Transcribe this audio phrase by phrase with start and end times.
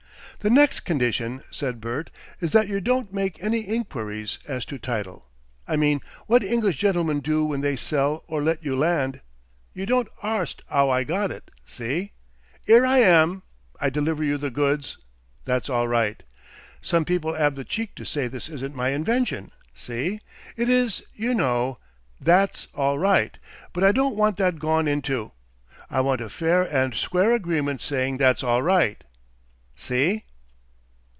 [0.43, 2.09] "The nex condition," said Bert,
[2.39, 5.27] "is that you don't make any inquiries as to title.
[5.67, 9.21] I mean what English gentlemen do when they sell or let you land.
[9.71, 11.51] You don't arst 'ow I got it.
[11.63, 12.13] See?
[12.67, 13.43] 'Ere I am
[13.79, 14.97] I deliver you the goods
[15.45, 16.23] that's all right.
[16.81, 20.21] Some people 'ave the cheek to say this isn't my invention, see?
[20.57, 21.77] It is, you know
[22.19, 23.37] THAT'S all right;
[23.73, 25.33] but I don't want that gone into.
[25.87, 29.03] I want a fair and square agreement saying that's all right.
[29.75, 30.23] See?"